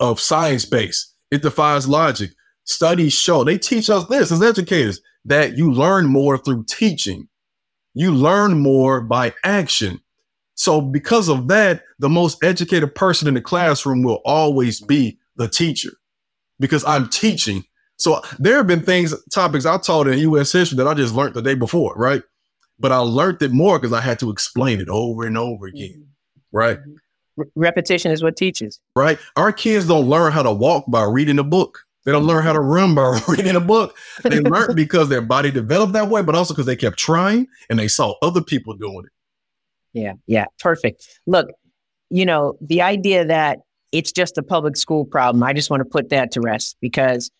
[0.00, 1.14] of science based.
[1.30, 2.30] It defies logic.
[2.64, 7.28] Studies show they teach us this as educators that you learn more through teaching.
[7.94, 10.00] You learn more by action.
[10.54, 15.48] So, because of that, the most educated person in the classroom will always be the
[15.48, 15.90] teacher
[16.58, 17.64] because I'm teaching.
[18.02, 21.34] So, there have been things, topics I taught in US history that I just learned
[21.34, 22.20] the day before, right?
[22.80, 25.90] But I learned it more because I had to explain it over and over again,
[25.90, 26.56] mm-hmm.
[26.56, 26.80] right?
[27.54, 28.80] Repetition is what teaches.
[28.96, 29.20] Right.
[29.36, 31.78] Our kids don't learn how to walk by reading a book.
[32.04, 33.96] They don't learn how to run by reading a book.
[34.24, 37.78] They learned because their body developed that way, but also because they kept trying and
[37.78, 39.12] they saw other people doing it.
[39.92, 41.06] Yeah, yeah, perfect.
[41.28, 41.50] Look,
[42.10, 43.60] you know, the idea that
[43.92, 47.30] it's just a public school problem, I just want to put that to rest because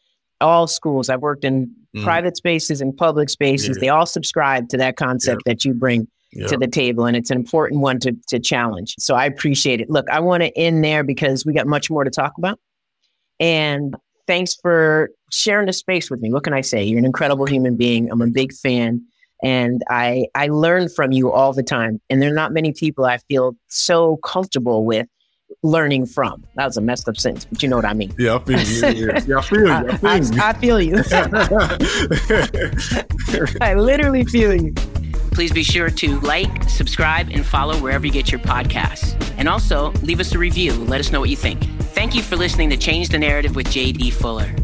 [0.43, 2.05] all schools, I've worked in mm.
[2.05, 3.81] private spaces and public spaces, yeah.
[3.81, 5.53] they all subscribe to that concept yeah.
[5.53, 6.47] that you bring yeah.
[6.49, 7.07] to the table.
[7.07, 8.95] And it's an important one to, to challenge.
[8.99, 9.91] So I appreciate it.
[9.91, 12.59] Look, I want to end there because we got much more to talk about.
[13.41, 16.33] And thanks for sharing the space with me.
[16.33, 16.85] What can I say?
[16.85, 18.11] You're an incredible human being.
[18.11, 19.03] I'm a big fan.
[19.43, 22.01] And I I learn from you all the time.
[22.09, 25.09] And there are not many people I feel so comfortable with
[25.63, 26.45] learning from.
[26.57, 28.13] That was a messed up sentence, but you know what I mean.
[28.19, 29.07] Yeah, I feel you.
[29.07, 29.73] Yeah, yeah I feel you.
[29.73, 30.39] I feel you.
[30.41, 30.97] I, I feel you.
[33.61, 34.73] I literally feel you.
[35.33, 39.19] Please be sure to like, subscribe, and follow wherever you get your podcasts.
[39.39, 40.75] And also leave us a review.
[40.75, 41.63] Let us know what you think.
[41.95, 44.55] Thank you for listening to Change the Narrative with JD Fuller.